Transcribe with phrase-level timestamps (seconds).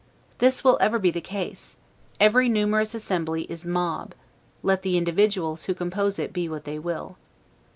[0.39, 1.77] This will ever be the case;
[2.19, 4.15] every numerous assembly is MOB,
[4.63, 7.17] let the individuals who compose it be what they will.